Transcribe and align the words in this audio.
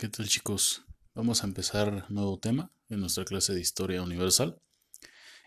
¿Qué 0.00 0.08
tal 0.08 0.28
chicos? 0.28 0.84
Vamos 1.12 1.42
a 1.42 1.48
empezar 1.48 2.08
nuevo 2.08 2.38
tema 2.38 2.70
en 2.88 3.00
nuestra 3.00 3.24
clase 3.24 3.52
de 3.52 3.60
Historia 3.60 4.00
Universal 4.00 4.62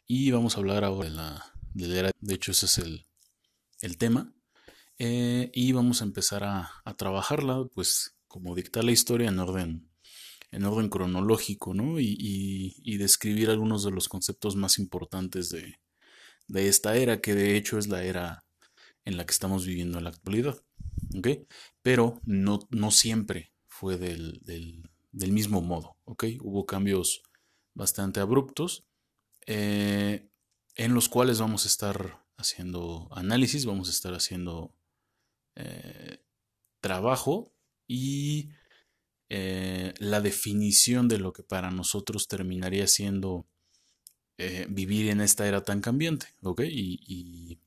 y 0.05 0.29
vamos 0.31 0.55
a 0.55 0.59
hablar 0.59 0.83
ahora 0.83 1.07
de 1.07 1.15
la, 1.15 1.53
de 1.73 1.97
era, 1.97 2.11
de 2.19 2.35
hecho 2.35 2.51
ese 2.51 2.65
es 2.65 2.77
el, 2.79 3.97
tema, 3.97 4.35
eh, 4.99 5.49
y 5.53 5.71
vamos 5.71 6.01
a 6.01 6.03
empezar 6.03 6.43
a, 6.43 6.69
trabajarla 6.97 7.63
pues 7.73 8.17
como 8.27 8.53
dicta 8.53 8.83
la 8.83 8.91
historia 8.91 9.29
en 9.29 9.39
orden, 9.39 9.89
en 10.51 10.65
orden 10.65 10.89
cronológico, 10.89 11.73
¿no? 11.73 11.97
Y, 12.01 12.97
describir 12.97 13.51
algunos 13.51 13.85
de 13.85 13.91
los 13.91 14.09
conceptos 14.09 14.57
más 14.57 14.79
importantes 14.79 15.49
de, 15.49 15.79
de 16.49 16.67
esta 16.67 16.97
era, 16.97 17.21
que 17.21 17.35
de 17.35 17.55
hecho 17.55 17.77
es 17.77 17.87
la 17.87 18.03
era 18.03 18.43
en 19.05 19.15
la 19.15 19.25
que 19.25 19.31
estamos 19.31 19.65
viviendo 19.65 19.97
en 19.97 20.03
la 20.03 20.09
actualidad. 20.09 20.61
Pero 21.81 22.19
no, 22.25 22.67
no 22.69 22.91
siempre 22.91 23.50
fue 23.81 23.97
del, 23.97 24.39
del, 25.11 25.31
mismo 25.31 25.59
modo, 25.59 25.97
¿ok? 26.05 26.25
Hubo 26.41 26.67
cambios 26.67 27.23
bastante 27.73 28.19
abruptos 28.19 28.85
eh, 29.47 30.29
en 30.75 30.93
los 30.93 31.09
cuales 31.09 31.39
vamos 31.39 31.65
a 31.65 31.67
estar 31.67 32.23
haciendo 32.37 33.09
análisis, 33.11 33.65
vamos 33.65 33.87
a 33.87 33.91
estar 33.91 34.13
haciendo 34.13 34.71
eh, 35.55 36.23
trabajo 36.79 37.55
y 37.87 38.49
eh, 39.29 39.95
la 39.97 40.21
definición 40.21 41.07
de 41.07 41.17
lo 41.17 41.33
que 41.33 41.41
para 41.41 41.71
nosotros 41.71 42.27
terminaría 42.27 42.85
siendo 42.85 43.47
vivir 44.69 45.09
en 45.09 45.21
esta 45.21 45.47
era 45.47 45.63
tan 45.63 45.81
cambiante, 45.81 46.25
¿ok? 46.41 46.61
y 46.65 47.59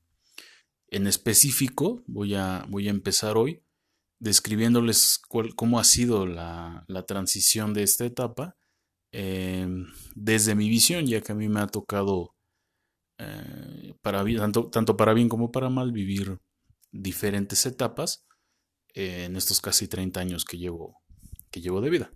en 0.89 1.07
específico, 1.07 2.03
voy 2.09 2.35
a, 2.35 2.67
voy 2.69 2.89
a 2.89 2.91
empezar 2.91 3.37
hoy 3.37 3.64
describiéndoles 4.25 5.21
cómo 5.55 5.79
ha 5.79 5.85
sido 5.85 6.27
la, 6.27 6.87
transición 7.07 7.75
de 7.75 7.83
esta 7.83 8.07
etapa 8.07 8.57
em, 9.13 9.87
desde 10.15 10.55
mi 10.55 10.71
visión, 10.71 11.07
ya 11.07 11.21
que 11.21 11.33
a 11.33 11.35
mí 11.35 11.49
me 11.51 11.61
ha 11.61 11.67
tocado, 11.67 12.35
eh, 13.19 13.95
para, 14.01 14.25
tanto, 14.25 14.71
tanto, 14.71 14.97
para 14.97 15.13
bien 15.13 15.29
como 15.29 15.53
para 15.53 15.69
mal, 15.69 15.93
vivir 15.93 16.39
diferentes 16.91 17.67
etapas 17.67 18.25
en 18.95 19.37
estos 19.37 19.61
casi 19.61 19.89
30 19.89 20.21
años 20.21 20.47
que 20.47 20.57
llevo, 20.57 21.03
que 21.51 21.61
llevo 21.61 21.83
de 21.83 21.91
vida. 21.91 22.11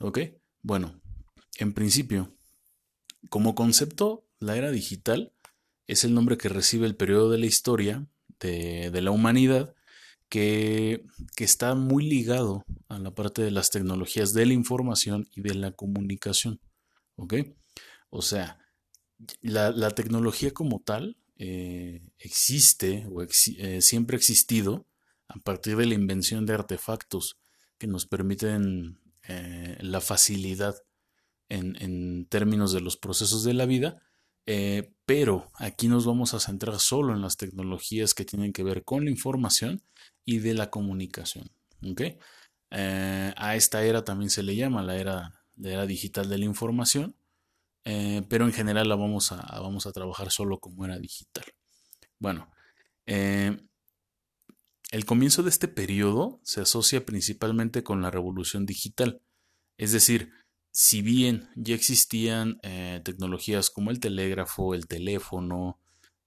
¿Ok? 0.00 0.18
Bueno, 0.60 1.00
en 1.58 1.72
principio, 1.72 2.34
como 3.28 3.54
concepto, 3.54 4.26
la 4.40 4.56
era 4.56 4.72
digital 4.72 5.32
es 5.86 6.02
el 6.02 6.14
nombre 6.14 6.36
que 6.36 6.48
recibe 6.48 6.86
el 6.86 6.96
periodo 6.96 7.30
de 7.30 7.38
la 7.38 7.46
historia 7.46 8.08
de, 8.40 9.00
la 9.00 9.12
humanidad 9.12 9.72
que, 10.34 11.06
está 11.36 11.76
muy 11.76 12.04
ligado 12.04 12.64
a 12.88 12.98
la 12.98 13.14
parte 13.14 13.42
de 13.42 13.52
las 13.52 13.70
tecnologías 13.70 14.34
de 14.34 14.46
la 14.46 14.52
información 14.52 15.28
y 15.32 15.42
de 15.42 15.54
la 15.54 15.70
comunicación. 15.70 16.58
¿Ok? 17.14 17.34
O 18.10 18.20
sea, 18.20 18.58
la, 19.40 19.90
tecnología 19.90 20.50
como 20.50 20.80
tal 20.80 21.16
eh, 21.36 22.02
existe 22.18 23.06
o 23.12 23.22
eh, 23.22 23.80
siempre 23.80 24.16
ha 24.16 24.18
existido 24.18 24.88
a 25.28 25.38
partir 25.38 25.76
de 25.76 25.86
la 25.86 25.94
invención 25.94 26.46
de 26.46 26.54
artefactos 26.54 27.38
que 27.78 27.86
nos 27.86 28.06
permiten 28.06 28.98
eh, 29.28 29.78
la 29.80 30.00
facilidad 30.00 30.74
en, 31.48 31.80
en, 31.80 32.26
términos 32.26 32.72
de 32.72 32.80
los 32.80 32.96
procesos 32.96 33.44
de 33.44 33.54
la 33.54 33.66
vida 33.66 34.02
pero 35.06 35.50
aquí 35.54 35.88
nos 35.88 36.04
vamos 36.04 36.34
a 36.34 36.40
centrar 36.40 36.78
solo 36.78 37.14
en 37.14 37.22
las 37.22 37.38
tecnologías 37.38 38.12
que 38.12 38.26
tienen 38.26 38.52
que 38.52 38.62
ver 38.62 38.84
con 38.84 39.06
la 39.06 39.10
información 39.10 39.82
y 40.24 40.38
de 40.38 40.54
la 40.54 40.70
comunicación. 40.70 41.50
Eh, 42.70 43.34
a 43.36 43.56
esta 43.56 43.84
era 43.84 44.04
también 44.04 44.30
se 44.30 44.42
le 44.42 44.56
llama 44.56 44.82
la 44.82 44.96
era, 44.96 45.32
era 45.62 45.86
digital 45.86 46.28
de 46.28 46.38
la 46.38 46.44
información, 46.44 47.16
eh, 47.84 48.22
pero 48.28 48.46
en 48.46 48.52
general 48.52 48.88
la 48.88 48.96
vamos 48.96 49.32
a, 49.32 49.60
vamos 49.60 49.86
a 49.86 49.92
trabajar 49.92 50.30
solo 50.30 50.58
como 50.58 50.84
era 50.84 50.98
digital. 50.98 51.44
Bueno, 52.18 52.50
el 53.06 55.04
comienzo 55.04 55.42
de 55.42 55.50
este 55.50 55.68
periodo 55.68 56.40
se 56.42 56.62
asocia 56.62 57.04
principalmente 57.04 57.82
con 57.82 58.00
la 58.00 58.10
revolución 58.10 58.64
digital, 58.64 59.20
es 59.76 59.92
decir, 59.92 60.32
si 60.74 61.02
bien 61.02 61.48
ya 61.54 61.74
existían 61.74 62.58
eh, 62.62 63.00
tecnologías 63.04 63.70
como 63.70 63.92
el 63.92 64.00
telégrafo, 64.00 64.74
el 64.74 64.88
teléfono, 64.88 65.78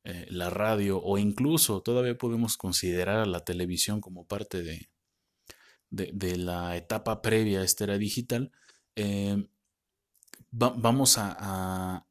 eh, 0.10 0.26
la 0.30 0.50
radio 0.50 1.02
o 1.04 1.18
incluso 1.18 1.82
todavía 1.82 2.18
podemos 2.18 2.56
considerar 2.56 3.18
a 3.18 3.26
la 3.26 3.42
televisión 3.42 4.00
como 4.00 4.26
parte 4.26 4.64
de, 4.64 4.90
de, 5.90 6.38
la 6.38 6.78
etapa 6.78 7.22
previa 7.22 7.60
a 7.60 7.64
esta 7.66 7.84
era 7.84 7.98
digital, 7.98 8.54
eh, 8.96 9.48
vamos 10.52 11.18
a, 11.18 12.06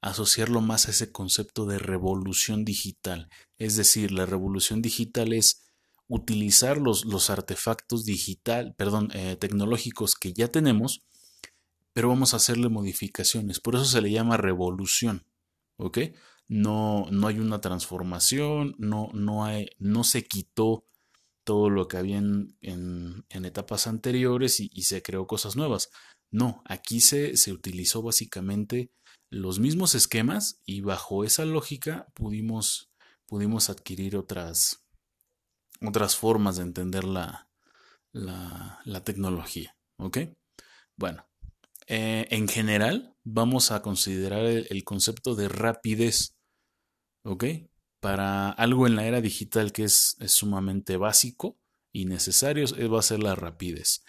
asociarlo 0.00 0.60
más 0.60 0.86
a 0.86 0.90
ese 0.90 1.10
concepto 1.10 1.64
de 1.66 1.78
revolución 1.78 2.64
digital. 2.64 3.28
Es 3.56 3.76
decir, 3.76 4.12
la 4.12 4.26
revolución 4.26 4.82
digital 4.82 5.32
es 5.32 5.64
utilizar 6.06 6.78
los, 6.78 7.04
los 7.04 7.30
artefactos 7.30 8.04
digital, 8.04 8.74
perdón, 8.76 9.08
tecnológicos 9.40 10.14
que 10.14 10.32
ya 10.34 10.48
tenemos 10.48 11.02
pero 11.98 12.10
vamos 12.10 12.32
a 12.32 12.36
hacerle 12.36 12.68
modificaciones. 12.68 13.58
Por 13.58 13.74
eso 13.74 13.84
se 13.84 14.00
le 14.00 14.12
llama 14.12 14.36
revolución. 14.36 15.26
¿Ok? 15.78 15.98
No, 16.48 17.06
no 17.10 17.26
hay 17.26 17.38
una 17.38 17.60
transformación, 17.60 18.74
no, 18.78 19.10
no, 19.12 19.44
hay, 19.44 19.68
no 19.78 20.02
se 20.04 20.24
quitó 20.24 20.86
todo 21.44 21.70
lo 21.70 21.88
que 21.88 21.98
había 21.98 22.18
en, 22.18 22.54
etapas 23.30 23.86
anteriores 23.86 24.60
y, 24.60 24.82
se 24.82 25.02
creó 25.02 25.26
cosas 25.26 25.56
nuevas. 25.56 25.90
No, 26.30 26.62
aquí 26.66 27.00
se, 27.00 27.36
se 27.36 27.52
utilizó 27.52 28.02
básicamente 28.02 28.90
los 29.30 29.58
mismos 29.58 29.94
esquemas 29.94 30.60
y 30.64 30.80
bajo 30.80 31.24
esa 31.24 31.44
lógica 31.44 32.08
pudimos, 32.14 32.90
pudimos 33.26 33.70
adquirir 33.70 34.16
otras, 34.16 34.84
otras 35.82 36.16
formas 36.16 36.56
de 36.56 36.62
entender 36.62 37.04
la, 37.04 37.48
la, 38.12 38.80
la 38.84 39.04
tecnología. 39.04 39.76
¿Ok? 39.98 40.18
Bueno, 40.96 41.28
eh, 41.90 42.26
en 42.30 42.48
general, 42.48 43.14
vamos 43.24 43.70
a 43.70 43.80
considerar 43.80 44.44
el, 44.44 44.84
concepto 44.84 45.34
de 45.34 45.48
rapidez, 45.48 46.36
¿ok? 47.28 47.44
Para 48.00 48.50
algo 48.50 48.86
en 48.86 48.96
la 48.96 49.06
era 49.06 49.20
digital 49.20 49.72
que 49.72 49.84
es, 49.84 50.16
sumamente 50.26 50.96
básico 50.96 51.58
y 51.92 52.06
necesario, 52.06 52.66
va 52.90 53.00
a 53.00 53.02
ser 53.02 53.22
la 53.22 53.34
rapidez. 53.34 54.04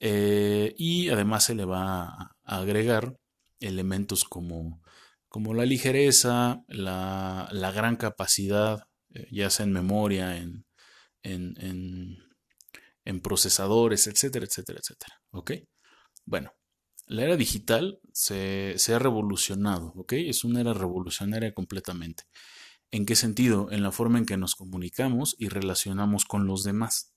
Eh, 0.00 0.74
y 0.76 1.08
además 1.10 1.44
se 1.44 1.54
le 1.54 1.64
va 1.64 2.02
a 2.02 2.36
agregar 2.44 3.16
elementos 3.60 4.24
como, 4.24 4.82
como 5.28 5.54
la 5.54 5.64
ligereza, 5.64 6.64
la, 6.68 7.48
gran 7.74 7.96
capacidad, 7.96 8.84
eh, 9.14 9.28
ya 9.30 9.50
sea 9.50 9.64
en 9.64 9.72
memoria, 9.72 10.36
en, 10.36 10.66
en, 11.22 12.18
en, 13.04 13.20
procesadores, 13.20 14.06
etcétera, 14.06 14.46
etcétera, 14.46 14.80
etcétera. 14.80 15.20
¿Ok? 15.30 15.52
Bueno, 16.26 16.52
la 17.06 17.24
era 17.24 17.36
digital 17.36 18.00
se, 18.12 18.76
ha 18.94 18.98
revolucionado, 18.98 19.92
¿ok? 19.96 20.14
Es 20.14 20.44
una 20.44 20.60
era 20.60 20.72
revolucionaria 20.72 21.52
completamente. 21.52 22.24
¿En 22.90 23.06
qué 23.06 23.16
sentido? 23.16 23.70
En 23.70 23.82
la 23.82 23.92
forma 23.92 24.18
en 24.18 24.26
que 24.26 24.36
nos 24.36 24.54
comunicamos 24.54 25.34
y 25.38 25.48
relacionamos 25.48 26.24
con 26.24 26.46
los 26.46 26.62
demás. 26.62 27.12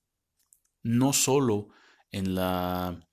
No 0.84 1.13
solo 1.13 1.69
en 2.12 2.35
la, 2.35 3.07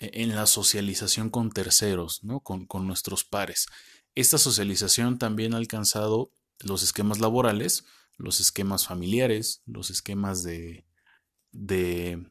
en 0.00 0.34
la 0.34 0.46
socialización 0.46 1.30
con 1.30 1.50
terceros, 1.50 2.24
¿no? 2.24 2.40
Con, 2.40 2.66
nuestros 2.86 3.24
pares. 3.24 3.66
Esta 4.14 4.38
socialización 4.38 5.18
también 5.18 5.54
ha 5.54 5.58
alcanzado 5.58 6.32
los 6.58 6.82
esquemas 6.82 7.20
laborales, 7.20 7.84
los 8.16 8.40
esquemas 8.40 8.86
familiares, 8.86 9.62
los 9.66 9.90
esquemas 9.90 10.42
de, 10.42 10.84
de 11.52 12.30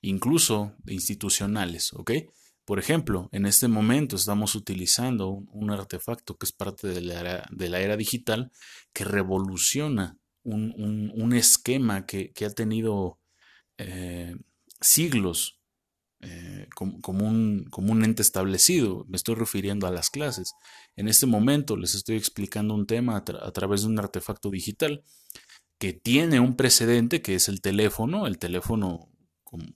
incluso 0.00 0.76
institucionales, 0.86 1.92
¿ok? 1.92 2.12
Por 2.64 2.78
ejemplo, 2.78 3.28
en 3.32 3.46
este 3.46 3.68
momento 3.68 4.16
estamos 4.16 4.54
utilizando 4.54 5.28
un, 5.28 5.70
artefacto 5.70 6.36
que 6.36 6.46
es 6.46 6.52
parte 6.52 6.88
de 6.88 7.00
la 7.00 7.80
era, 7.80 7.96
digital 7.96 8.52
que 8.92 9.04
revoluciona 9.04 10.16
un, 10.42 11.32
esquema 11.32 12.06
que, 12.06 12.32
ha 12.44 12.50
tenido 12.50 13.18
eh, 13.78 14.36
siglos 14.80 15.60
eh, 16.20 16.68
como, 16.74 17.26
un, 17.26 18.04
ente 18.04 18.22
establecido. 18.22 19.04
Me 19.08 19.16
estoy 19.16 19.34
refiriendo 19.34 19.86
a 19.86 19.90
las 19.90 20.10
clases. 20.10 20.52
En 20.96 21.08
este 21.08 21.26
momento 21.26 21.76
les 21.76 21.94
estoy 21.94 22.16
explicando 22.16 22.74
un 22.74 22.86
tema 22.86 23.16
a, 23.16 23.52
través 23.52 23.82
de 23.82 23.88
un 23.88 23.98
artefacto 23.98 24.50
digital 24.50 25.02
que 25.78 25.94
tiene 25.94 26.40
un 26.40 26.56
precedente 26.56 27.22
que 27.22 27.34
es 27.34 27.48
el 27.48 27.62
teléfono, 27.62 28.26
el 28.26 28.38
teléfono 28.38 29.08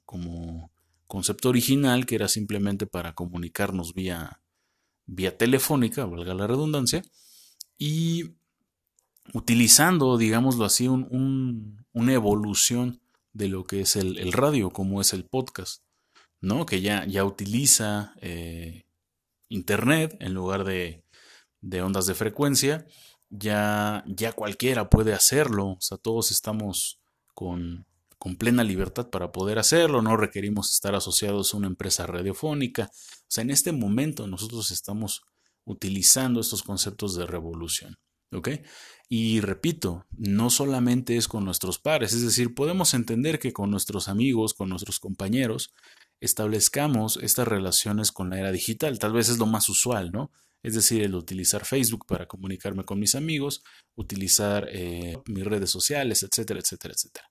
como 0.05 0.74
concepto 1.07 1.49
original 1.49 2.07
que 2.07 2.15
era 2.15 2.29
simplemente 2.29 2.87
para 2.87 3.15
comunicarnos 3.15 3.95
vía, 3.95 4.41
vía 5.07 5.37
telefónica, 5.37 6.05
valga 6.05 6.35
la 6.35 6.47
redundancia, 6.47 7.03
y 7.79 8.35
utilizando, 9.33 10.17
digámoslo 10.17 10.65
así, 10.65 10.89
una 10.89 12.13
evolución 12.13 13.01
de 13.33 13.49
lo 13.49 13.65
que 13.65 13.81
es 13.81 13.97
el, 13.97 14.33
radio, 14.33 14.71
como 14.71 15.01
es 15.01 15.13
el 15.13 15.25
podcast. 15.25 15.83
¿no? 16.41 16.67
Que 16.67 16.81
ya, 16.81 17.07
ya 17.07 17.25
utiliza 17.25 18.15
eh, 18.21 18.85
Internet 19.49 20.17
en 20.21 20.35
lugar 20.35 20.65
de, 20.65 21.05
de, 21.61 21.83
ondas 21.83 22.07
de 22.07 22.15
frecuencia. 22.15 22.87
Ya, 23.31 24.05
ya 24.07 24.33
cualquiera 24.33 24.91
puede 24.91 25.15
hacerlo. 25.15 25.71
O 25.71 25.81
sea, 25.81 25.99
todos 25.99 26.31
estamos 26.31 27.01
con, 27.35 27.87
con 28.25 28.37
plena 28.37 28.65
libertad 28.65 29.11
para 29.11 29.33
poder 29.33 29.59
hacerlo. 29.59 30.01
No 30.01 30.17
requerimos 30.17 30.73
estar 30.73 30.95
asociados 30.95 31.53
a 31.53 31.59
una 31.59 31.67
empresa 31.67 32.07
radiofónica. 32.07 32.85
O 32.91 33.27
sea, 33.29 33.43
en 33.43 33.51
este 33.51 33.71
momento 33.71 34.27
nosotros 34.27 34.71
estamos 34.71 35.21
utilizando 35.67 36.41
estos 36.41 36.63
conceptos 36.63 37.15
de 37.17 37.27
revolución. 37.27 37.99
¿Ok? 38.33 38.49
Y 39.11 39.41
repito, 39.41 40.07
no 40.17 40.49
solamente 40.49 41.19
es 41.19 41.29
con 41.29 41.45
nuestros 41.45 41.79
pares, 41.79 42.15
es 42.15 42.23
decir, 42.23 42.55
podemos 42.55 42.95
entender 42.95 43.39
que 43.39 43.53
con 43.53 43.71
nuestros 43.71 44.09
amigos, 44.09 44.55
con 44.55 44.71
nuestros 44.71 45.01
compañeros, 45.01 45.75
establezcamos 46.19 47.19
estas 47.19 47.47
relaciones 47.47 48.11
con 48.11 48.31
la 48.31 48.39
era 48.39 48.53
digital. 48.53 48.99
Tal 48.99 49.13
vez 49.13 49.29
es 49.29 49.37
lo 49.37 49.45
más 49.45 49.69
usual, 49.69 50.13
¿no? 50.13 50.31
Es 50.65 50.75
decir, 50.75 51.03
el 51.03 51.15
utilizar 51.15 51.67
Facebook 51.67 52.07
para 52.07 52.27
comunicarme 52.27 52.85
con 52.85 52.99
mis 52.99 53.15
amigos, 53.15 53.63
utilizar 53.97 54.67
eh, 54.73 55.19
mis 55.27 55.45
redes 55.45 55.71
sociales, 55.71 56.23
etcétera, 56.23 56.59
etcétera, 56.59 56.95
etcétera. 56.95 57.29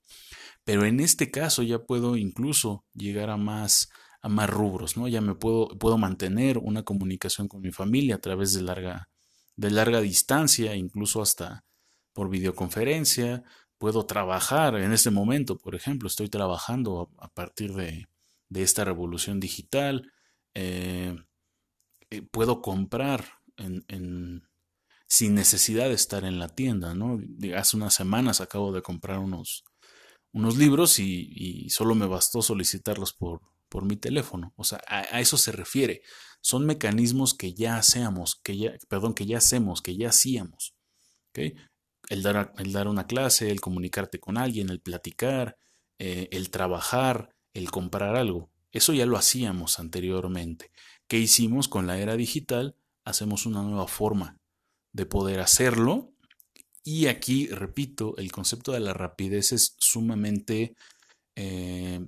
Pero 0.64 0.86
en 0.86 1.00
este 1.00 1.32
caso 1.32 1.64
ya 1.64 1.80
puedo 1.80 2.16
incluso 2.16 2.86
llegar 2.94 3.32
a 3.32 3.38
más, 3.38 3.90
a 4.22 4.30
más 4.30 4.48
rubros, 4.52 4.98
¿no? 4.98 5.08
Ya 5.08 5.20
me 5.20 5.34
puedo, 5.34 5.68
puedo 5.80 5.98
mantener 5.98 6.60
una 6.60 6.84
comunicación 6.84 7.48
con 7.48 7.62
mi 7.62 7.72
familia 7.72 8.16
a 8.16 8.20
través 8.20 8.54
de 8.54 8.62
larga, 8.62 9.10
de 9.56 9.72
larga 9.72 10.00
distancia, 10.00 10.76
incluso 10.76 11.20
hasta 11.20 11.66
por 12.14 12.30
videoconferencia. 12.30 13.44
Puedo 13.80 14.06
trabajar 14.06 14.76
en 14.76 14.94
este 14.94 15.10
momento, 15.10 15.58
por 15.58 15.74
ejemplo, 15.74 16.08
estoy 16.08 16.30
trabajando 16.30 17.10
a, 17.18 17.30
partir 17.30 17.74
de, 17.74 18.06
esta 18.54 18.86
revolución 18.86 19.40
digital. 19.40 20.12
Eh, 20.54 21.16
eh, 22.14 22.22
puedo 22.22 22.62
comprar 22.62 23.40
en, 23.58 24.48
sin 25.08 25.34
necesidad 25.34 25.88
de 25.88 25.96
estar 25.96 26.26
en 26.26 26.38
la 26.38 26.50
tienda, 26.50 26.94
¿no? 26.94 27.20
Hace 27.56 27.78
unas 27.78 27.94
semanas 27.96 28.40
acabo 28.40 28.72
de 28.72 28.84
comprar 28.84 29.18
unos, 29.20 29.64
unos 30.32 30.58
libros 30.58 31.00
y, 31.00 31.70
solo 31.70 31.96
me 31.96 32.06
bastó 32.06 32.42
solicitarlos 32.42 33.14
por, 33.14 33.42
por 33.68 33.86
mi 33.86 33.96
teléfono. 33.96 34.54
O 34.58 34.64
sea, 34.64 34.82
a, 34.88 35.20
eso 35.22 35.38
se 35.38 35.52
refiere. 35.52 36.02
Son 36.42 36.66
mecanismos 36.66 37.34
que 37.34 37.54
ya 37.54 37.78
hacemos, 37.78 38.40
que 38.44 38.58
ya, 38.58 38.74
perdón, 38.90 39.16
que 39.16 39.26
ya 39.26 39.38
hacemos, 39.40 39.82
que 39.82 39.96
ya 39.98 40.10
hacíamos. 40.10 40.76
El, 41.34 42.22
dar, 42.22 42.54
el 42.58 42.74
dar 42.74 42.88
una 42.88 43.08
clase, 43.08 43.50
el 43.50 43.60
comunicarte 43.62 44.20
con 44.20 44.38
alguien, 44.38 44.70
el 44.70 44.82
platicar, 44.82 45.58
eh, 45.98 46.28
el 46.32 46.52
trabajar, 46.52 47.36
el 47.54 47.72
comprar 47.72 48.16
algo. 48.16 48.52
Eso 48.72 48.94
ya 48.94 49.06
lo 49.06 49.18
hacíamos 49.18 49.80
anteriormente. 49.80 50.72
¿Qué 51.14 51.20
hicimos 51.20 51.68
con 51.68 51.86
la 51.86 52.00
era 52.00 52.18
digital? 52.18 52.76
Hacemos 53.06 53.46
una 53.46 53.62
nueva 53.62 53.88
forma 53.88 54.40
de 54.94 55.06
poder 55.06 55.42
hacerlo. 55.42 56.12
Y 56.84 57.06
aquí, 57.06 57.46
repito, 57.50 58.18
el 58.18 58.32
concepto 58.32 58.72
de 58.72 58.80
la 58.80 58.94
rapidez 58.94 59.52
es 59.52 59.76
sumamente 59.78 60.76
eh, 61.36 62.04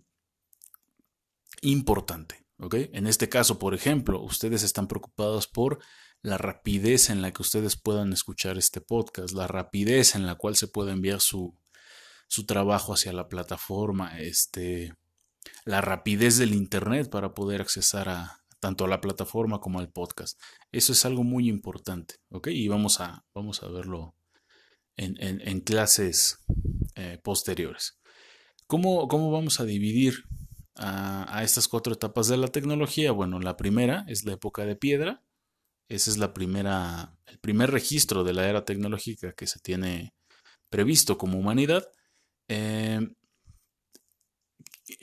importante. 1.61 2.47
En 2.57 3.05
este 3.05 3.29
caso, 3.29 3.59
por 3.59 3.75
ejemplo, 3.75 4.23
ustedes 4.23 4.63
están 4.63 4.87
preocupados 4.87 5.45
por 5.45 5.77
la 6.23 6.39
rapidez 6.39 7.11
en 7.11 7.21
la 7.21 7.31
que 7.31 7.43
ustedes 7.43 7.75
puedan 7.75 8.11
escuchar 8.11 8.57
este 8.57 8.81
podcast, 8.81 9.35
la 9.35 9.45
rapidez 9.45 10.15
en 10.15 10.25
la 10.25 10.33
cual 10.33 10.55
se 10.55 10.67
puede 10.67 10.93
enviar 10.93 11.21
su, 11.21 11.55
su 12.27 12.47
trabajo 12.47 12.95
hacia 12.95 13.13
la 13.13 13.29
plataforma, 13.29 14.19
este, 14.19 14.95
la 15.63 15.81
rapidez 15.81 16.39
del 16.39 16.55
Internet 16.55 17.11
para 17.11 17.35
poder 17.35 17.61
accesar 17.61 18.09
a, 18.09 18.44
tanto 18.65 18.85
a 18.85 18.87
la 18.87 18.99
plataforma 18.99 19.59
como 19.59 19.79
al 19.79 19.91
podcast. 19.91 20.41
Eso 20.71 20.93
es 20.93 21.05
algo 21.05 21.23
muy 21.23 21.49
importante, 21.49 22.15
¿ok? 22.29 22.47
Y 22.47 22.67
vamos 22.67 22.99
a, 22.99 23.23
vamos 23.31 23.61
a 23.61 23.67
verlo 23.67 24.15
en, 24.97 25.59
clases 25.59 26.39
eh, 26.95 27.19
posteriores. 27.23 27.99
¿Cómo, 28.65 29.07
¿Cómo, 29.07 29.29
vamos 29.29 29.59
a 29.59 29.65
dividir 29.65 30.23
a, 30.73 31.43
estas 31.43 31.67
cuatro 31.67 31.93
etapas 31.93 32.27
de 32.27 32.37
la 32.37 32.47
tecnología? 32.47 33.11
Bueno, 33.11 33.39
la 33.39 33.55
primera 33.55 34.03
es 34.07 34.25
la 34.25 34.33
época 34.33 34.65
de 34.65 34.75
piedra. 34.75 35.21
Ese 35.87 36.09
es 36.09 36.17
la 36.17 36.33
primera, 36.33 37.19
el 37.27 37.37
primer 37.37 37.69
registro 37.69 38.23
de 38.23 38.33
la 38.33 38.49
era 38.49 38.65
tecnológica 38.65 39.33
que 39.33 39.45
se 39.45 39.59
tiene 39.59 40.15
previsto 40.71 41.19
como 41.19 41.37
humanidad. 41.37 41.87
Eh, 42.47 42.99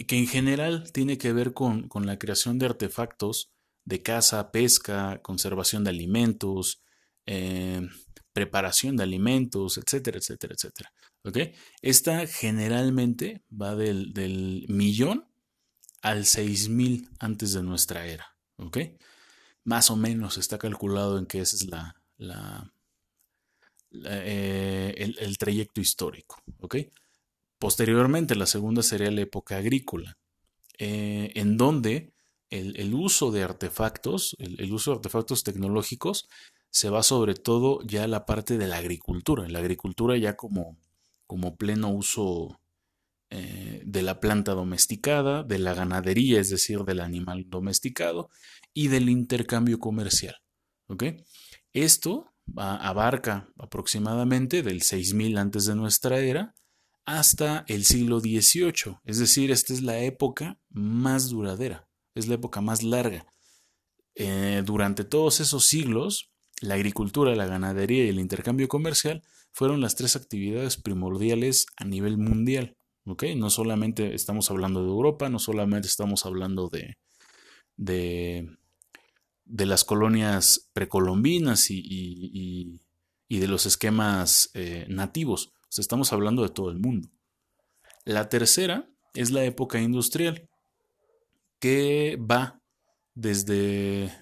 que 0.06 0.16
en 0.16 0.26
general 0.26 0.92
tiene 0.92 1.18
que 1.18 1.32
ver 1.32 1.52
con, 1.52 1.88
la 2.04 2.18
creación 2.18 2.58
de 2.58 2.66
artefactos 2.66 3.51
de 3.84 4.02
caza, 4.02 4.50
pesca, 4.50 5.20
conservación 5.22 5.84
de 5.84 5.90
alimentos, 5.90 6.82
eh, 7.26 7.88
preparación 8.32 8.96
de 8.96 9.02
alimentos, 9.02 9.78
etcétera, 9.78 10.18
etcétera, 10.18 10.54
etcétera. 10.54 10.92
Esta 11.82 12.26
generalmente 12.26 13.44
va 13.50 13.76
del, 13.76 14.66
millón 14.68 15.28
al 16.00 16.26
6000 16.26 17.10
antes 17.20 17.52
de 17.52 17.62
nuestra 17.62 18.06
era. 18.06 18.36
Más 19.64 19.90
o 19.90 19.96
menos 19.96 20.38
está 20.38 20.58
calculado 20.58 21.18
en 21.18 21.26
que 21.26 21.40
ese 21.40 21.56
es 21.56 21.66
la, 21.66 21.94
eh, 23.90 24.94
el, 24.96 25.38
trayecto 25.38 25.80
histórico. 25.80 26.42
Posteriormente, 27.58 28.34
la 28.34 28.46
segunda 28.46 28.82
sería 28.82 29.10
la 29.10 29.20
época 29.20 29.56
agrícola, 29.56 30.18
eh, 30.78 31.30
en 31.36 31.56
donde 31.56 32.12
el, 32.52 32.94
uso 32.94 33.30
de 33.30 33.42
artefactos, 33.42 34.36
el, 34.38 34.72
uso 34.72 34.90
de 34.90 34.96
artefactos 34.96 35.42
tecnológicos, 35.42 36.28
se 36.70 36.90
va 36.90 37.02
sobre 37.02 37.34
todo 37.34 37.80
ya 37.82 38.04
a 38.04 38.08
la 38.08 38.26
parte 38.26 38.58
de 38.58 38.66
la 38.66 38.76
agricultura. 38.76 39.48
La 39.48 39.58
agricultura 39.58 40.16
ya 40.16 40.36
como, 40.36 40.76
como 41.26 41.56
pleno 41.56 41.90
uso 41.90 42.60
eh, 43.30 43.82
de 43.84 44.02
la 44.02 44.20
planta 44.20 44.52
domesticada, 44.52 45.42
de 45.42 45.58
la 45.58 45.74
ganadería, 45.74 46.40
es 46.40 46.50
decir, 46.50 46.80
del 46.84 47.00
animal 47.00 47.46
domesticado, 47.48 48.30
y 48.74 48.88
del 48.88 49.08
intercambio 49.08 49.78
comercial. 49.78 50.36
Esto 51.72 52.32
abarca 52.56 53.48
aproximadamente 53.58 54.62
del 54.62 54.82
6000 54.82 55.38
antes 55.38 55.64
de 55.66 55.74
nuestra 55.74 56.18
era 56.18 56.54
hasta 57.04 57.64
el 57.68 57.84
siglo 57.84 58.20
XVIII. 58.20 58.98
Es 59.04 59.18
decir, 59.18 59.50
esta 59.50 59.72
es 59.72 59.82
la 59.82 59.98
época 60.00 60.58
más 60.70 61.28
duradera, 61.28 61.88
es 62.14 62.28
la 62.28 62.34
época 62.34 62.60
más 62.60 62.82
larga. 62.82 63.26
Eh, 64.14 64.62
durante 64.64 65.04
todos 65.04 65.40
esos 65.40 65.64
siglos, 65.66 66.30
la 66.60 66.74
agricultura, 66.74 67.34
la 67.34 67.46
ganadería 67.46 68.04
y 68.04 68.08
el 68.08 68.20
intercambio 68.20 68.68
comercial 68.68 69.22
fueron 69.52 69.80
las 69.80 69.96
tres 69.96 70.16
actividades 70.16 70.76
primordiales 70.76 71.66
a 71.76 71.84
nivel 71.84 72.18
mundial. 72.18 72.76
No 73.04 73.50
solamente 73.50 74.14
estamos 74.14 74.50
hablando 74.50 74.82
de 74.82 74.88
Europa, 74.88 75.28
no 75.28 75.40
solamente 75.40 75.88
estamos 75.88 76.24
hablando 76.24 76.68
de, 76.68 76.98
de, 77.76 78.56
las 79.66 79.84
colonias 79.84 80.70
precolombinas 80.72 81.66
y, 81.70 82.80
de 83.28 83.48
los 83.48 83.66
esquemas 83.66 84.50
eh, 84.54 84.86
nativos, 84.88 85.52
estamos 85.76 86.12
hablando 86.12 86.42
de 86.42 86.50
todo 86.50 86.70
el 86.70 86.78
mundo. 86.78 87.08
La 88.04 88.28
tercera 88.28 88.88
es 89.14 89.32
la 89.32 89.44
época 89.44 89.80
industrial, 89.80 90.48
que 91.62 92.18
va 92.20 92.60
desde, 93.14 94.12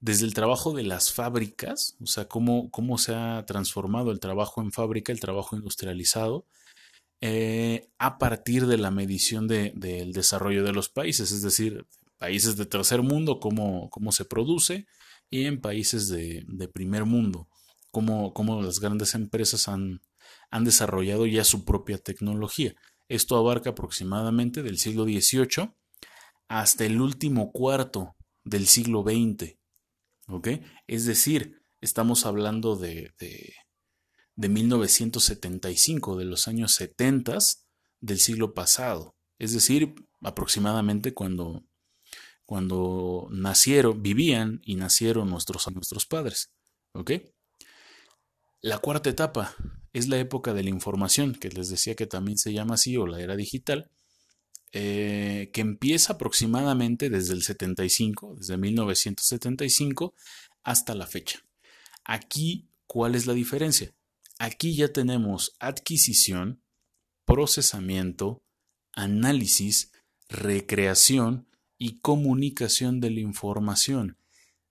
desde 0.00 0.24
el 0.24 0.32
trabajo 0.32 0.72
de 0.72 0.82
las 0.82 1.12
fábricas, 1.12 1.94
o 2.00 2.06
sea, 2.06 2.26
cómo, 2.26 2.70
cómo 2.70 2.96
se 2.96 3.14
ha 3.14 3.44
transformado 3.44 4.10
el 4.10 4.18
trabajo 4.18 4.62
en 4.62 4.72
fábrica, 4.72 5.12
el 5.12 5.20
trabajo 5.20 5.56
industrializado, 5.56 6.46
eh, 7.20 7.90
a 7.98 8.16
partir 8.16 8.66
de 8.66 8.78
la 8.78 8.90
medición 8.90 9.46
del 9.46 10.12
desarrollo 10.14 10.64
de 10.64 10.72
los 10.72 10.88
países, 10.88 11.32
es 11.32 11.42
decir, 11.42 11.86
países 12.16 12.56
de 12.56 12.64
tercer 12.64 13.02
mundo, 13.02 13.40
cómo, 13.40 13.90
cómo 13.90 14.10
se 14.10 14.24
produce, 14.24 14.86
y 15.28 15.44
en 15.44 15.60
países 15.60 16.08
de, 16.08 16.46
primer 16.72 17.04
mundo, 17.04 17.46
cómo, 17.90 18.32
cómo 18.32 18.62
las 18.62 18.80
grandes 18.80 19.14
empresas 19.14 19.68
han, 19.68 20.00
han 20.50 20.64
desarrollado 20.64 21.26
ya 21.26 21.44
su 21.44 21.66
propia 21.66 21.98
tecnología. 21.98 22.74
Esto 23.10 23.36
abarca 23.36 23.70
aproximadamente 23.70 24.62
del 24.62 24.78
siglo 24.78 25.04
XVIII 25.04 25.74
hasta 26.48 26.84
el 26.84 27.00
último 27.00 27.52
cuarto 27.52 28.16
del 28.44 28.66
siglo 28.66 29.02
XX. 29.02 29.56
¿Ok? 30.28 30.48
Es 30.86 31.04
decir, 31.04 31.62
estamos 31.80 32.26
hablando 32.26 32.76
de, 32.76 33.12
de, 33.18 34.48
1975, 34.48 36.16
de 36.16 36.24
los 36.24 36.48
años 36.48 36.74
70 36.74 37.38
del 38.00 38.20
siglo 38.20 38.54
pasado. 38.54 39.14
Es 39.38 39.52
decir, 39.52 39.94
aproximadamente 40.22 41.12
cuando, 41.12 41.64
cuando 42.46 43.28
nacieron, 43.30 44.02
vivían 44.02 44.60
y 44.64 44.76
nacieron 44.76 45.28
nuestros, 45.28 45.70
nuestros 45.72 46.06
padres. 46.06 46.52
¿Ok? 46.92 47.12
La 48.60 48.78
cuarta 48.78 49.10
etapa 49.10 49.54
es 49.92 50.08
la 50.08 50.18
época 50.18 50.54
de 50.54 50.62
la 50.62 50.70
información, 50.70 51.34
que 51.34 51.50
les 51.50 51.68
decía 51.68 51.94
que 51.94 52.06
también 52.06 52.38
se 52.38 52.52
llama 52.52 52.74
así, 52.74 52.96
o 52.96 53.06
la 53.06 53.20
era 53.20 53.36
digital, 53.36 53.90
eh, 54.76 55.50
que 55.52 55.60
empieza 55.60 56.14
aproximadamente 56.14 57.08
desde 57.08 57.32
el 57.34 57.44
75, 57.44 58.34
desde 58.38 58.56
1975 58.56 60.14
hasta 60.64 60.96
la 60.96 61.06
fecha. 61.06 61.44
Aquí, 62.02 62.66
¿cuál 62.88 63.14
es 63.14 63.26
la 63.26 63.34
diferencia? 63.34 63.94
Aquí 64.40 64.74
ya 64.74 64.88
tenemos 64.88 65.54
adquisición, 65.60 66.60
procesamiento, 67.24 68.42
análisis, 68.92 69.92
recreación 70.28 71.46
y 71.78 72.00
comunicación 72.00 72.98
de 72.98 73.10
la 73.10 73.20
información, 73.20 74.18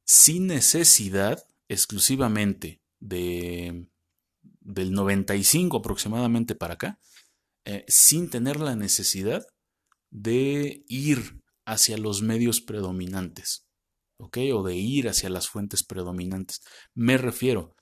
sin 0.04 0.48
necesidad 0.48 1.48
exclusivamente 1.70 2.82
de, 3.00 3.88
del 4.60 4.92
95 4.92 5.78
aproximadamente 5.78 6.56
para 6.56 6.74
acá, 6.74 7.00
eh, 7.64 7.86
sin 7.88 8.30
tener 8.30 8.60
la 8.60 8.76
necesidad 8.76 9.48
de 10.14 10.86
ir 10.88 11.42
hacia 11.66 11.98
los 11.98 12.22
medios 12.22 12.62
predominantes, 12.62 13.66
¿ok? 14.20 14.38
O 14.54 14.64
de 14.64 14.76
ir 14.76 15.10
hacia 15.10 15.30
las 15.30 15.50
fuentes 15.50 15.84
predominantes. 15.84 16.62
Me 16.94 17.18
refiero, 17.18 17.76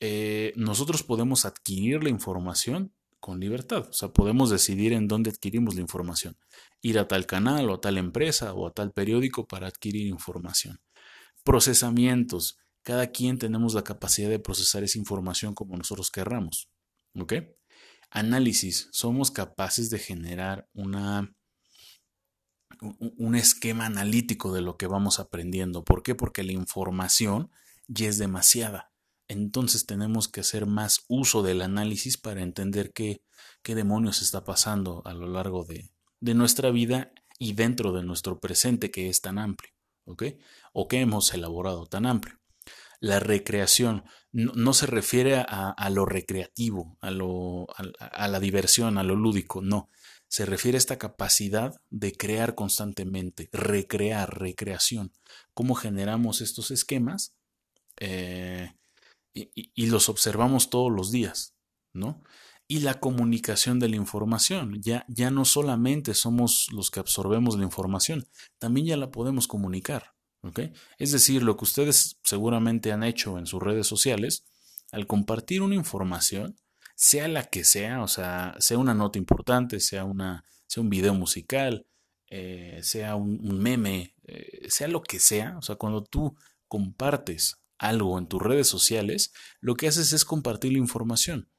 eh, 0.00 0.52
nosotros 0.54 1.02
podemos 1.02 1.44
adquirir 1.44 2.04
la 2.04 2.10
información 2.10 2.94
con 3.18 3.40
libertad, 3.40 3.88
o 3.88 3.92
sea, 3.92 4.12
podemos 4.12 4.50
decidir 4.50 4.92
en 4.92 5.06
dónde 5.06 5.30
adquirimos 5.30 5.74
la 5.74 5.80
información, 5.80 6.36
ir 6.80 6.98
a 6.98 7.06
tal 7.06 7.26
canal 7.26 7.68
o 7.70 7.74
a 7.74 7.80
tal 7.80 7.98
empresa 7.98 8.52
o 8.54 8.66
a 8.66 8.72
tal 8.72 8.92
periódico 8.92 9.46
para 9.46 9.68
adquirir 9.68 10.06
información. 10.06 10.80
Procesamientos, 11.44 12.58
cada 12.82 13.08
quien 13.08 13.38
tenemos 13.38 13.74
la 13.74 13.84
capacidad 13.84 14.28
de 14.28 14.40
procesar 14.40 14.82
esa 14.84 14.98
información 14.98 15.54
como 15.54 15.76
nosotros 15.76 16.10
querramos, 16.10 16.68
¿ok? 17.16 17.34
Análisis, 18.10 18.88
somos 18.92 19.30
capaces 19.30 19.88
de 19.90 19.98
generar 19.98 20.68
una 20.74 21.32
un 22.80 23.34
esquema 23.34 23.86
analítico 23.86 24.52
de 24.52 24.62
lo 24.62 24.76
que 24.76 24.86
vamos 24.86 25.20
aprendiendo. 25.20 25.84
¿Por 25.84 26.02
qué? 26.02 26.14
Porque 26.14 26.42
la 26.42 26.52
información 26.52 27.50
ya 27.88 28.08
es 28.08 28.18
demasiada. 28.18 28.92
Entonces 29.28 29.86
tenemos 29.86 30.28
que 30.28 30.40
hacer 30.40 30.66
más 30.66 31.04
uso 31.08 31.42
del 31.42 31.62
análisis 31.62 32.18
para 32.18 32.42
entender 32.42 32.92
qué, 32.92 33.22
qué 33.62 33.74
demonios 33.74 34.20
está 34.22 34.44
pasando 34.44 35.02
a 35.06 35.14
lo 35.14 35.26
largo 35.28 35.64
de, 35.64 35.90
de 36.20 36.34
nuestra 36.34 36.70
vida 36.70 37.12
y 37.38 37.54
dentro 37.54 37.92
de 37.92 38.02
nuestro 38.02 38.40
presente 38.40 38.90
que 38.90 39.08
es 39.08 39.20
tan 39.20 39.38
amplio, 39.38 39.72
¿ok? 40.04 40.24
O 40.72 40.88
que 40.88 41.00
hemos 41.00 41.32
elaborado 41.34 41.86
tan 41.86 42.06
amplio. 42.06 42.38
La 43.00 43.18
recreación 43.18 44.04
no, 44.32 44.74
se 44.74 44.86
refiere 44.86 45.36
a, 45.36 45.70
a, 45.70 45.90
lo 45.90 46.06
recreativo, 46.06 46.96
a, 47.00 47.10
lo, 47.10 47.66
a 47.98 48.28
la 48.28 48.38
diversión, 48.38 48.96
a 48.96 49.02
lo 49.02 49.16
lúdico, 49.16 49.60
no 49.60 49.90
se 50.32 50.46
refiere 50.46 50.76
a 50.76 50.78
esta 50.78 50.98
capacidad 50.98 51.78
de 51.90 52.12
crear 52.12 52.54
constantemente, 52.54 53.50
recrear, 53.52 54.40
recreación. 54.40 55.12
¿Cómo 55.52 55.74
generamos 55.74 56.40
estos 56.40 56.70
esquemas? 56.70 57.34
Eh, 58.00 58.72
y, 59.34 59.86
los 59.88 60.08
observamos 60.08 60.70
todos 60.70 60.90
los 60.90 61.12
días, 61.12 61.54
¿no? 61.92 62.22
Y 62.66 62.78
la 62.78 62.98
comunicación 62.98 63.78
de 63.78 63.90
la 63.90 63.96
información. 63.96 64.80
Ya, 64.80 65.04
ya 65.06 65.30
no 65.30 65.44
solamente 65.44 66.14
somos 66.14 66.66
los 66.72 66.90
que 66.90 67.00
absorbemos 67.00 67.58
la 67.58 67.64
información, 67.64 68.26
también 68.58 68.86
ya 68.86 68.96
la 68.96 69.10
podemos 69.10 69.46
comunicar. 69.46 70.14
Es 70.96 71.12
decir, 71.12 71.42
lo 71.42 71.58
que 71.58 71.64
ustedes 71.64 72.18
seguramente 72.24 72.90
han 72.90 73.02
hecho 73.02 73.38
en 73.38 73.46
sus 73.46 73.62
redes 73.62 73.86
sociales, 73.86 74.46
al 74.92 75.06
compartir 75.06 75.60
una 75.60 75.74
información, 75.74 76.56
sea 77.02 77.26
la 77.26 77.42
que 77.42 77.64
sea, 77.64 78.00
o 78.00 78.06
sea, 78.06 78.54
sea 78.60 78.78
una 78.78 78.94
nota 78.94 79.18
importante, 79.18 79.80
sea, 79.80 80.04
una, 80.04 80.44
sea 80.68 80.84
un 80.84 80.88
video 80.88 81.14
musical, 81.14 81.84
eh, 82.30 82.78
sea 82.84 83.16
un, 83.16 83.58
meme, 83.58 84.14
eh, 84.22 84.68
sea 84.68 84.86
lo 84.86 85.02
que 85.02 85.18
sea, 85.18 85.58
o 85.58 85.62
sea, 85.62 85.74
cuando 85.74 86.04
tú 86.04 86.36
compartes 86.68 87.56
algo 87.76 88.16
en 88.20 88.28
tus 88.28 88.40
redes 88.40 88.68
sociales, 88.68 89.32
lo 89.60 89.74
que 89.74 89.88
haces 89.88 90.12
es 90.12 90.24
compartir 90.24 90.74
la 90.74 90.78
información. 90.78 91.50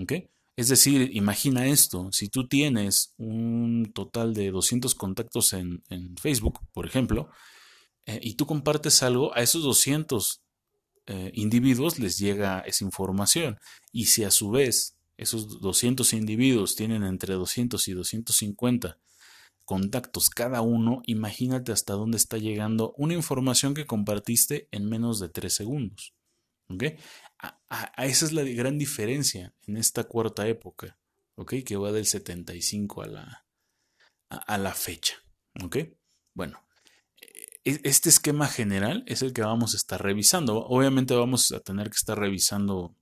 ¿Ok? 0.00 0.12
Es 0.54 0.68
decir, 0.68 1.10
imagina 1.12 1.66
esto, 1.66 2.12
si 2.12 2.28
tú 2.28 2.46
tienes 2.46 3.14
un 3.16 3.90
total 3.92 4.32
de 4.32 4.52
200 4.52 4.94
contactos 4.94 5.54
en, 5.54 5.82
Facebook, 6.22 6.60
por 6.72 6.86
ejemplo, 6.86 7.30
eh, 8.06 8.20
y 8.22 8.34
tú 8.34 8.46
compartes 8.46 9.02
algo, 9.02 9.34
a 9.34 9.42
esos 9.42 9.64
200 9.64 10.43
eh, 11.06 11.30
individuos 11.34 11.98
les 11.98 12.18
llega 12.18 12.60
esa 12.60 12.84
información. 12.84 13.58
Y 13.92 14.06
si 14.06 14.24
a 14.24 14.30
su 14.30 14.50
vez 14.50 14.96
esos 15.16 15.60
200 15.60 16.12
individuos 16.12 16.76
tienen 16.76 17.04
entre 17.04 17.34
200 17.34 17.86
y 17.88 17.92
250 17.92 18.98
contactos 19.64 20.30
cada 20.30 20.60
uno, 20.60 21.02
imagínate 21.06 21.72
hasta 21.72 21.94
dónde 21.94 22.16
está 22.16 22.38
llegando 22.38 22.94
una 22.96 23.14
información 23.14 23.74
que 23.74 23.86
compartiste 23.86 24.68
en 24.70 24.88
menos 24.88 25.20
de 25.20 25.28
3 25.28 25.52
segundos. 25.52 26.14
A, 27.68 28.04
esa 28.04 28.24
es 28.24 28.32
la 28.32 28.42
gran 28.42 28.78
diferencia 28.78 29.54
en 29.66 29.76
esta 29.76 30.04
cuarta 30.04 30.46
época, 30.48 30.98
¿ok? 31.36 31.54
Que 31.64 31.76
va 31.76 31.92
del 31.92 32.06
75 32.06 33.02
a 33.02 33.06
la, 33.06 33.46
a, 34.28 34.58
la 34.58 34.74
fecha, 34.74 35.16
¿ok? 35.62 35.76
Bueno, 36.34 36.63
este 37.64 38.10
esquema 38.10 38.46
general 38.46 39.04
es 39.06 39.22
el 39.22 39.32
que 39.32 39.42
vamos 39.42 39.74
a 39.74 39.76
estar 39.76 40.02
revisando. 40.02 40.66
Obviamente 40.66 41.14
vamos 41.14 41.50
a 41.52 41.60
tener 41.60 41.88
que 41.88 41.96
estar 41.96 42.18
revisando 42.18 42.94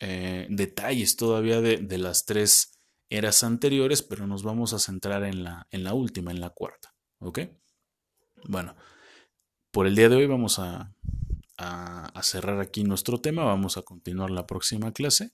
eh, 0.00 0.46
detalles 0.48 1.16
todavía 1.16 1.60
de, 1.60 1.98
las 1.98 2.24
tres 2.24 2.80
eras 3.10 3.42
anteriores, 3.44 4.02
pero 4.02 4.26
nos 4.26 4.42
vamos 4.42 4.72
a 4.72 4.78
centrar 4.78 5.24
en 5.24 5.44
la, 5.44 5.66
en 5.70 5.84
la 5.84 5.92
última, 5.92 6.30
en 6.30 6.40
la 6.40 6.50
cuarta. 6.50 6.94
¿Ok? 7.20 7.40
Bueno, 8.48 8.74
por 9.70 9.86
el 9.86 9.94
día 9.94 10.08
de 10.08 10.16
hoy 10.16 10.26
vamos 10.26 10.58
a, 10.58 10.94
a 11.58 12.22
cerrar 12.22 12.60
aquí 12.60 12.84
nuestro 12.84 13.20
tema. 13.20 13.44
Vamos 13.44 13.76
a 13.76 13.82
continuar 13.82 14.30
la 14.30 14.46
próxima 14.46 14.92
clase. 14.92 15.32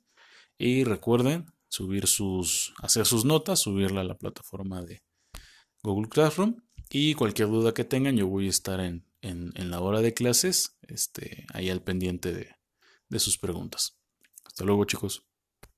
Y 0.59 0.83
recuerden 0.83 1.47
subir 1.69 2.09
sus, 2.09 2.75
hacer 2.83 3.07
sus 3.07 3.25
notas, 3.25 3.61
subirla 3.61 4.01
a 4.01 4.05
la 4.05 4.19
plataforma 4.19 4.83
de 4.83 5.03
Google 5.83 6.09
Classroom 6.09 6.57
y 6.91 7.15
cualquier 7.15 7.49
duda 7.49 7.75
que 7.75 7.85
tengan, 7.85 8.17
yo 8.17 8.27
voy 8.27 8.47
a 8.47 8.51
estar 8.51 8.81
en, 8.81 9.05
la 9.23 9.81
hora 9.81 10.01
de 10.01 10.15
clases, 10.15 10.79
este, 10.83 11.47
ahí 11.53 11.71
al 11.71 11.83
pendiente 11.83 12.33
de, 12.33 12.49
de 13.09 13.19
sus 13.19 13.39
preguntas. 13.39 13.99
Hasta 14.45 14.65
luego, 14.65 14.85
chicos. 14.85 15.28